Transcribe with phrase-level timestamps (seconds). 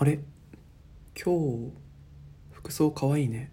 [0.00, 0.18] あれ？
[1.14, 1.72] 今日
[2.52, 3.52] 服装かわいいね。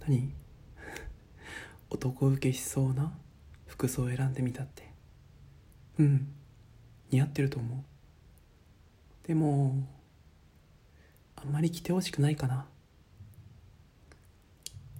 [0.00, 0.32] 何？
[1.90, 3.12] 男受けしそうな
[3.66, 4.90] 服装を選んでみたって。
[5.98, 6.32] うん。
[7.10, 9.28] 似合ってると思う。
[9.28, 9.86] でも
[11.36, 12.66] あんまり着てほしくないかな。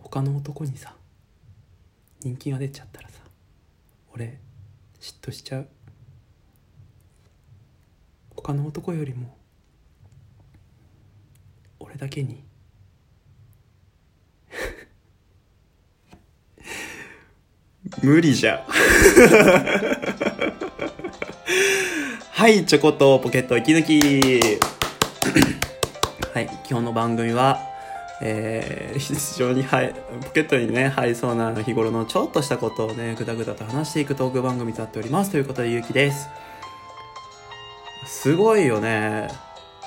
[0.01, 0.95] 他の男にさ
[2.21, 3.23] 人気が出ちゃったらさ
[4.13, 4.39] 俺
[5.01, 5.69] 嫉妬しちゃう。
[8.37, 9.35] 他の男よりも
[11.87, 12.43] 俺だけに。
[18.03, 18.67] 無理じゃ。
[22.33, 24.01] はいチョコとポケット息抜き。
[26.35, 27.61] はい今日の番組は
[28.21, 35.31] えー、非常にはいポケットにね入りそうな日頃のちょっとしたことをねぐだぐだと話していくトーク番組となっております。
[35.31, 36.29] ということでゆうきです。
[38.07, 39.29] すごいよね。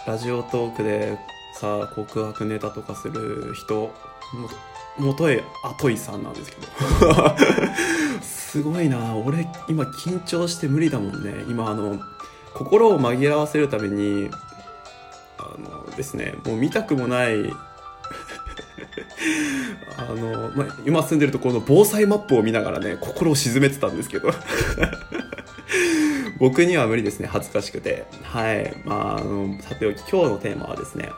[0.08, 1.20] ラジオトークで
[1.60, 3.94] さ告白ネタとかする人
[4.34, 4.50] も
[4.98, 6.68] もとえあといさんなんですけど。
[8.24, 9.16] すごいな。
[9.16, 11.46] 俺今緊張して無理だもんね。
[11.50, 12.00] 今あの
[12.54, 14.30] 心を紛らわせるために
[15.38, 17.44] あのですねもう見たくもない
[19.98, 24.32] あの、まあ、今住んでるところの防災マップを見ながらね心を沈めてたんですけど。
[26.40, 27.28] 僕には無理ですね。
[27.30, 28.06] 恥ずかしくて。
[28.24, 28.82] はい。
[28.86, 31.12] まああのさておき今日のテーマはですね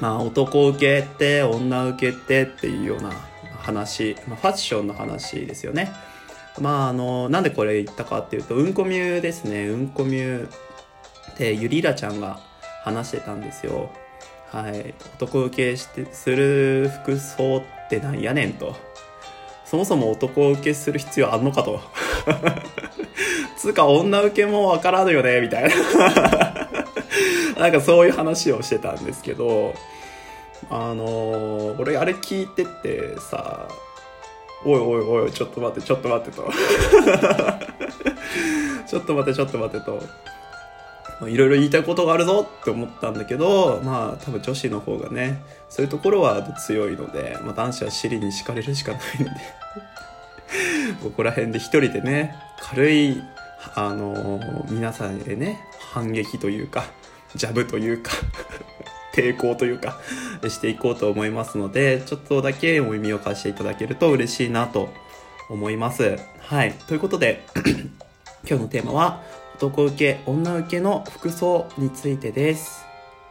[0.00, 3.10] まあ男受けって女受けってっていうような
[3.58, 5.92] 話、まあ、ファッションの話ですよね。
[6.60, 9.68] まああのなんでこれ言ったかっていうとうんこみゅですね。
[9.68, 10.48] うんこみゅ
[11.38, 12.40] でゆりらちゃんが
[12.84, 13.90] 話してたんですよ。
[14.50, 14.94] はい。
[15.16, 18.74] 男受けしてする服装ってなんやねんと。
[19.64, 21.80] そもそも男受けする必要あんのかと。
[23.56, 26.49] つうか女受けもわからぬよねみたいな。
[27.60, 29.74] なんかそういう話をしてたんですけど
[30.70, 33.68] あのー、俺あれ聞いててさ
[34.64, 36.50] おいおいおいちょっと待ってちょっと待ってと。
[38.86, 40.02] ちょっと待ってちょっと待ってと。
[41.28, 49.30] いろいろ言いたいことがあるぞって思ったんだけどまあ多分女子の方がねそういうところは強いので、まあ、男子は尻に敷かれるしかないので。
[51.04, 53.22] ここら辺で一人でね軽い
[53.74, 55.60] あのー、皆さんへね
[55.92, 56.84] 反撃というか
[57.36, 58.12] ジャブというか
[59.14, 60.00] 抵抗というか
[60.48, 64.88] していこうと思いますのでちょっとだけお耳を貸していただけると嬉しいなと
[65.48, 66.16] 思います。
[66.38, 66.72] はい。
[66.86, 67.44] ということで
[68.48, 69.22] 今日のテーマは
[69.56, 72.84] 男受け女受けの服装についてです。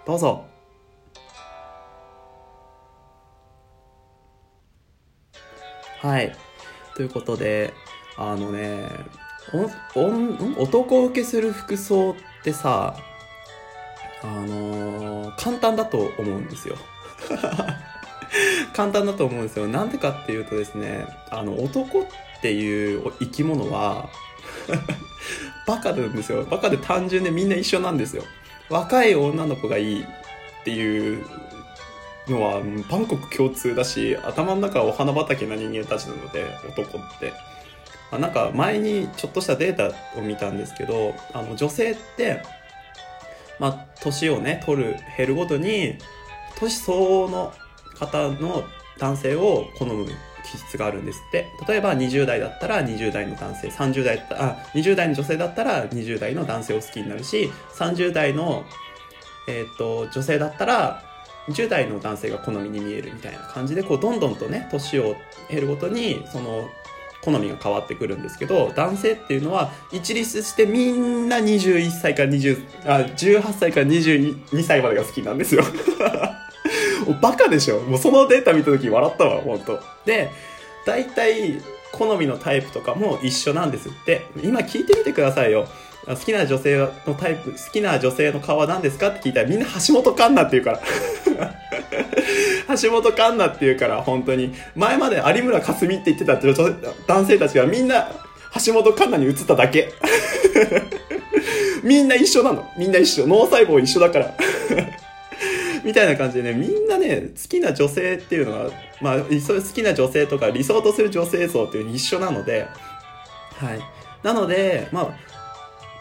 [0.05, 0.45] どうぞ。
[5.99, 6.35] はい。
[6.95, 7.73] ということで
[8.17, 8.89] あのね
[9.95, 12.95] おお男受けする服装ってさ
[14.21, 16.75] あのー、簡単だと思うんですよ。
[18.73, 19.67] 簡単だと思うんですよ。
[19.67, 22.05] なんでかっていうとですねあの男っ
[22.41, 24.09] ていう生き物は
[25.67, 26.43] バカなんですよ。
[26.43, 28.23] バカで単純でみんな一緒なんですよ。
[28.69, 30.05] 若い女の子がいいっ
[30.63, 31.25] ていう
[32.27, 37.33] のは万国共通だし頭の中はお花畑な人間たちなので男って。
[38.11, 42.41] なんか前にちょっとしたデータを見たんですけどあの女性って
[43.59, 45.95] まあ年をね取る減るごとに
[46.59, 47.53] 年相応の
[47.97, 48.63] 方の
[48.97, 50.05] 男性を好む
[50.43, 51.47] 気質があるんですって。
[51.67, 58.63] 例えば20代だったら20代の男性30代だったあ20代の女性だったら20代の男性を好きになるし30代の、
[59.47, 61.03] えーと、女性だったら
[61.49, 65.15] 10代の男性が好みに見えるみたいな感じでこうどんどんとね年を
[65.49, 66.69] 経るごとにその
[67.21, 75.63] 好みが変わってくるんですけど男性っていうのは一律してみんな21歳から20あ18歳から22歳までが好きなんですよ
[77.05, 80.29] もうバカでしょもうそのデータ見た時笑ったわ、本当で、
[80.85, 84.27] 大体、好みのタイプとかも一緒なんですって。
[84.43, 85.67] 今聞いてみてくださいよ。
[86.07, 90.81] 好きな女性のタイプ、好きな女性の顔は何ですかって聞いたらみんな橋本環奈って言うか
[91.37, 91.55] ら。
[92.81, 94.53] 橋本環奈って言うから、本当に。
[94.75, 96.35] 前まで有村架純って言ってた
[97.07, 98.09] 男性たちがみんな
[98.65, 99.93] 橋本環奈に移っただけ。
[101.83, 102.69] みんな一緒なの。
[102.77, 103.27] みんな一緒。
[103.27, 104.33] 脳細胞一緒だから。
[105.83, 108.71] みたいな感じでね、みんなね、好きな女性っていうのは、
[109.01, 109.23] まあ、そ
[109.53, 112.67] ういう好きな女性とか理想とする女性像っていうのに一緒なので、
[113.57, 113.79] はい。
[114.23, 115.07] なので、まあ、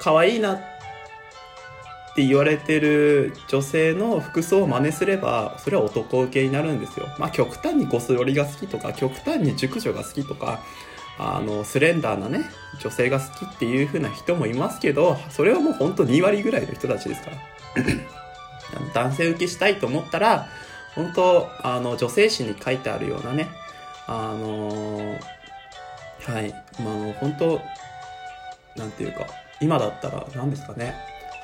[0.00, 0.58] 可愛いな
[2.18, 7.06] って言われてる女性の服装を真似すれば、それは男受けになるんですよ。
[7.16, 10.58] まあ、極端にゴスロリが好きとか、極端に熟女が好きとか、
[11.16, 12.50] あの、スレンダーなね、
[12.80, 17.36] 女性が好きっていう風な人もいますけど、それはもうほんと2割ぐらいの人たちですから。
[18.94, 20.48] 男性受けしたいと思ったら、
[20.96, 23.48] 本当あの、女性誌に書いてあるようなね、
[24.08, 25.16] あの
[26.26, 27.60] はい、まあ、の、本当
[28.74, 29.24] なんていうか、
[29.60, 30.96] 今だったら何ですかね、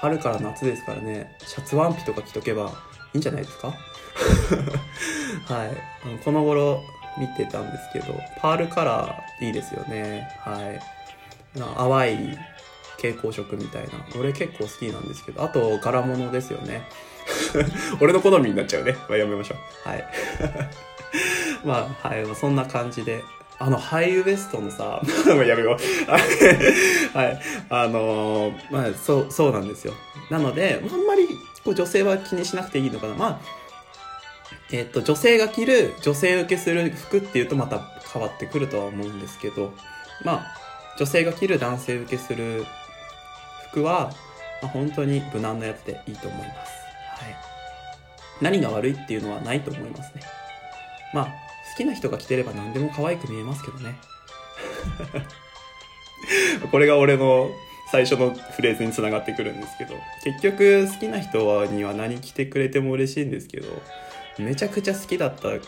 [0.05, 2.73] 春から夏ですからね、シャツワンピとか着とけば
[3.15, 3.69] いいんじゃないですか？
[5.49, 6.19] はい。
[6.25, 6.83] この頃
[7.19, 10.29] 見てたんですけど、パールカラーいいですよね。
[10.41, 10.79] はい。
[11.57, 12.39] 淡い
[12.97, 13.91] 蛍光色みたいな。
[14.19, 16.83] 俺結構好きなんですけど、あと柄物ですよね。
[18.03, 18.93] 俺の好みになっちゃうね。
[19.09, 19.55] まあ、やめましょ
[19.87, 19.89] う。
[19.89, 20.05] はい。
[21.65, 22.27] まあ、はい。
[22.37, 23.23] そんな感じで。
[23.59, 25.79] あの、ハイウエストのさ、やめよう。
[27.17, 27.41] はい。
[27.71, 29.95] あのー、まあ、そう、そうなんですよ。
[30.31, 31.29] なので、あんまり、
[31.65, 33.15] こう、女性は気にしなくていいのかな。
[33.15, 33.41] まあ、
[34.73, 37.81] えっ、と、女性が着る、女性受けする服っていうとまた
[38.13, 39.73] 変わってくるとは思うんですけど、
[40.25, 40.57] まあ、
[40.99, 42.65] 女性が着る男性受けする
[43.71, 44.13] 服は、
[44.63, 46.73] まあ、本当に無難なやつでいいと思います。
[47.23, 47.37] はい。
[48.41, 50.23] 何が悪いっていうのはないと思いますね。
[51.13, 51.44] まあ、
[51.75, 53.99] 好きな人が着てれば何でも可愛く見えますけどね。
[56.71, 57.51] これが俺の
[57.91, 63.69] 最初のフレーズにつながってくるんですけど、結局好きな人には何着てくれても嬉しいんですけど、
[64.39, 65.59] めちゃくちゃ好きだった、まあ、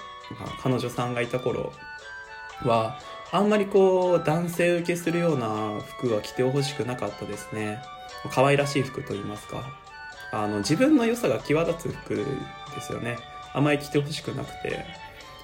[0.62, 1.72] 彼女さんがいた頃
[2.62, 2.98] は、
[3.32, 7.82] あんまりこう男性受けするような服は着てほしくなかったですね。
[8.30, 9.64] 可愛らしい服と言いますか。
[10.32, 12.24] あの、自分の良さが際立つ服で
[12.80, 13.18] すよね。
[13.52, 14.84] あまり着てほしくなくて。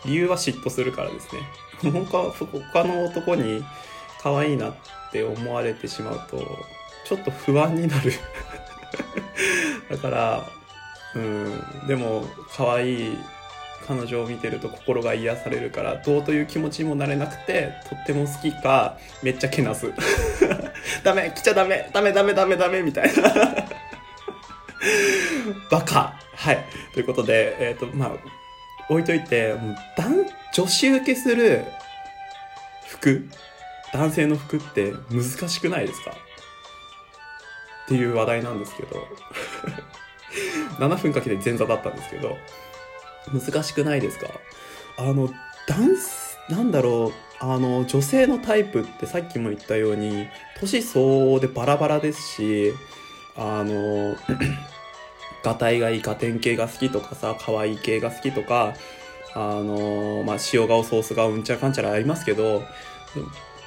[0.05, 1.43] 理由は嫉妬するからですね。
[1.91, 3.65] 他、他の男に
[4.21, 4.75] 可愛いなっ
[5.11, 6.39] て思われてしまうと、
[7.07, 8.13] ちょっと不安になる。
[9.91, 10.51] だから、
[11.15, 12.27] うん、でも、
[12.57, 13.19] 可愛い
[13.87, 19.93] 彼女を見てると心が癒されるからどうという気持ちにもなれなくてとっても好きかめっちゃけなす。
[21.03, 23.23] ダメ来ちゃダメダメダメダメダメみたいな。
[25.71, 26.15] バカ。
[26.35, 26.65] はい。
[26.95, 28.11] ということでえっ、ー、とまあ
[28.89, 29.77] 置いといてもう
[30.55, 31.65] 女子受けする
[32.87, 33.29] 服
[33.93, 36.11] 男性の服って難しくないですか？
[36.11, 39.09] っていう話題なんですけど。
[40.79, 42.37] 7分かけて前座だったんですけど。
[43.33, 44.29] 難しくないですか？
[44.99, 45.29] あの、
[45.67, 50.27] ダンス、なんだろう、あの、女性のタイプってさっきも言ったように、
[50.59, 52.73] 年相応でバラバラですし、
[53.37, 54.17] あの、
[55.43, 58.75] ガタイがいい、ガテン系が好きとかさ、可愛い系が好きとか、
[59.35, 62.63] あの、まあ、塩顔、ソース顔、うんちゃかんちゃらありますけど、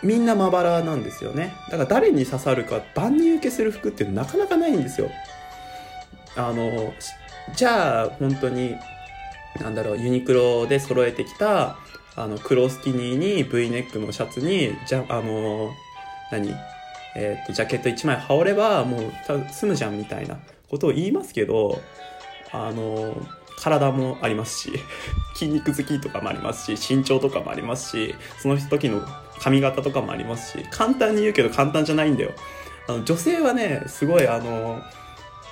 [0.04, 1.54] みんなまばらなんですよね。
[1.70, 5.10] だから誰に刺さるか万人受けする服ってなかなかないんですよ。
[6.36, 6.94] あの、
[7.56, 8.76] じゃあ本当に
[9.60, 11.78] なんだろう、ユニクロで揃えてきた、
[12.16, 15.72] あの、黒スキニーに V ネックのシャツに、じゃ、あの、
[16.32, 16.54] 何？
[17.18, 19.12] えっ、と、ジャケット1枚羽織れば、もう、
[19.52, 20.38] 済むじゃんみたいな
[20.70, 21.82] ことを言いますけど、
[22.52, 23.16] あの、
[23.58, 24.80] 体もありますし、
[25.34, 29.02] 筋肉好きとかもありますし、身長とかもありますし、その時の
[29.40, 32.32] 髪型とかもありますし、簡単に言うけど簡単じゃないんだよ。
[32.88, 34.82] あの、女性はね、すごいあの、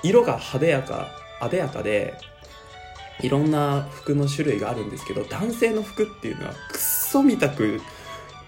[0.04, 1.08] 色が派手やか、
[1.40, 2.14] あでやかで、
[3.22, 7.80] いろんな服の種類があるんですけど男性の服っていうのはくっそみたく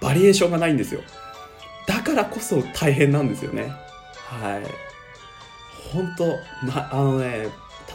[0.02, 1.02] バリエーションがないんですよ。
[1.88, 3.72] だからこそ大変なんですよね。
[4.16, 4.95] はい。
[5.94, 6.28] 本当
[6.66, 7.50] なあのね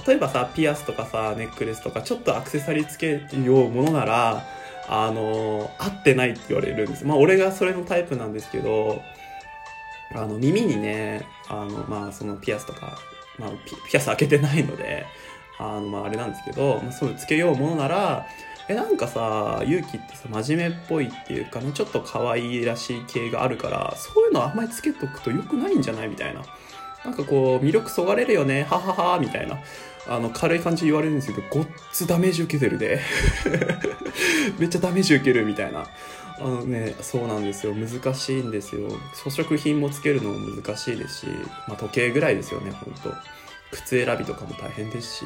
[0.07, 4.45] 例えばさピアスとかさネックレスとかちょっとアクセサリーつけようものなら
[4.88, 9.03] あの合ってないって言われるんですまあ俺がそれのタイプなんですけど
[10.14, 12.99] あの耳にねあのまあそのピアスとか、
[13.38, 13.50] まあ、
[13.91, 15.07] ピアス開けてないので
[15.59, 18.26] あの、まあ、あれなんですけど、まあ、そういうつけようものなら、
[18.69, 26.09] え、なんかさ、勇気ってさ、真面目っぽいっていうかね、ちょっと可愛いらしい系があるから、そういうのあんまりつけとくと良くないんじゃない？
[26.09, 26.41] みたいな。
[27.04, 29.59] なんかこう、魅力そがれるよね、ははは、みたいな。
[30.07, 33.00] あの、軽い感じ言われるんですけど、ごっつダメージ受けてるで。
[34.59, 35.87] めっちゃダメージ受けるみたいな。
[36.38, 37.75] あのね、そうなんですよ。
[37.75, 38.88] 難しいんですよ。
[39.14, 41.26] 装飾品もつけるのも難しいですし、
[41.69, 43.12] まあ時計ぐらいですよね、ほんと。
[43.73, 45.25] 靴選びとかも大変ですし、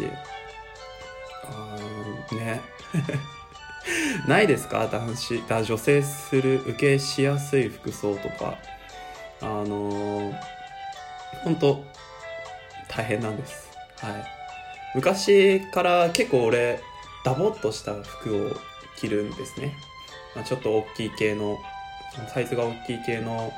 [1.45, 1.77] あ
[2.35, 2.61] ね。
[4.27, 4.89] ないですか？
[4.91, 8.59] 男子、だ女性する、受けしやすい服装とか。
[9.41, 10.35] あのー、
[11.43, 11.85] 本当
[12.89, 13.71] 大変なんです。
[13.99, 14.25] はい。
[14.95, 16.81] 昔から結構俺、
[17.25, 18.51] ダボっとした服を
[18.97, 19.75] 着るんですね。
[20.37, 21.59] まあ、ちょっと大きい系の、
[22.33, 23.53] サイズが大きい系の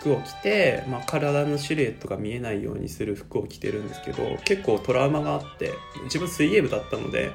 [0.00, 5.74] 服を着て、まあ、体のシルエットが見えないようにする服を着てるんですけど結構トラウマがあって
[6.04, 7.32] 自分水泳部だったので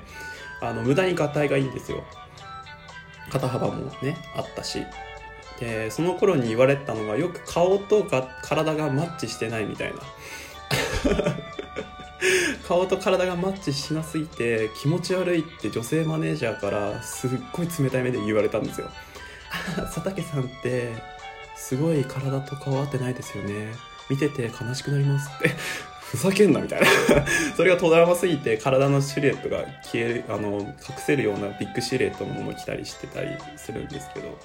[0.61, 2.03] あの無駄に合体がいいんですよ
[3.31, 4.83] 肩幅もねあったし
[5.59, 9.99] でその頃に言われたのがよく顔とか体がマッチしてないみたいな。
[12.67, 18.89] 顔と体がマッチしなすぎて気持ち悪いって女性マネージャーからすっごい冷たい目で言われたんですよ。
[19.77, 20.93] 佐竹さんって
[21.55, 23.73] すごい体と顔合ってないですよね。
[24.09, 25.51] 見てて悲しくなりますって。
[26.05, 26.87] ふざけんなみたいな。
[27.55, 34.37] それが戸らますぎて体のシルエットが消えるあの隠せるようなビッグシルエットのものを着たりしてたりするんですけど。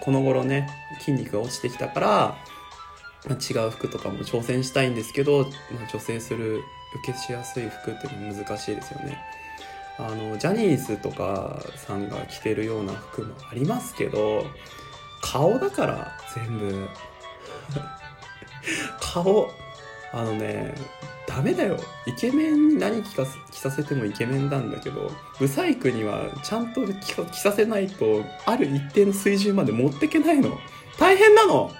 [0.00, 0.68] この頃ね
[1.00, 2.36] 筋肉が落ちてきたから、
[3.28, 6.62] 違う服とかも挑戦したいんですけど、ま、女性する
[7.02, 9.18] 受けしやすい服っていうのは難しいですよね。
[9.98, 14.44] あのジャニーズとかさんが着てるような服もありますけど
[15.22, 16.88] 顔だから全部
[19.00, 19.50] 顔。
[20.12, 20.72] あのね
[21.34, 21.76] ダメだよ。
[22.06, 25.10] イケメンに何着か着させてもイケメンなんだけど
[25.40, 30.56] ブサイクにはちゃんと着させないとある一定の水準まで持ってけないの。
[30.96, 31.72] 大変なの。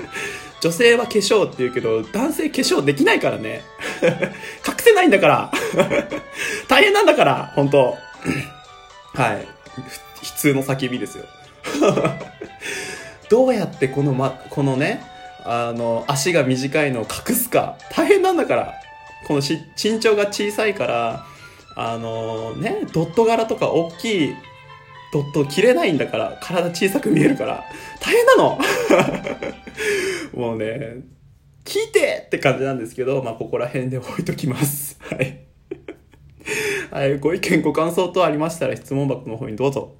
[0.62, 3.62] 女性は化粧って言うけど男性化粧できないからね。
[4.66, 5.52] 隠せないんだから。
[6.66, 7.94] 大変なんだから本当。
[9.12, 9.32] はい。
[9.36, 9.44] 悲
[10.34, 11.26] 痛の叫びですよ。
[13.28, 15.17] どうやってこのまこのね
[15.50, 17.76] あの、足が短いのを隠すか。
[17.90, 18.74] 大変なんだから。
[19.26, 21.26] このし身長が小さいから、
[21.76, 24.34] あのね、ドット柄とか大きい
[25.12, 27.64] ドット着れないんだから、体小さく見えるから、
[28.00, 28.58] 大変なの
[30.34, 30.98] もうね、
[31.64, 34.98] 聞いてって感じなんですけど、まあ、ここら辺で置いときます。
[35.00, 35.40] はい。
[36.90, 39.94] はい、ご意見、ご感想等ありましたら質問箱の方にどうぞ。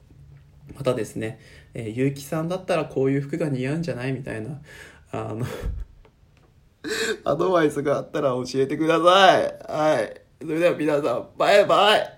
[0.77, 1.39] またですね、
[1.75, 4.13] えー、ゆうきさんだったらこういう服が似合うんじゃない？
[4.13, 4.61] みたいな、
[5.13, 5.47] あの
[7.25, 9.43] アドバイスがあったら教えてください。
[9.71, 10.21] はい。
[10.41, 12.18] それでは皆さん、バイバイ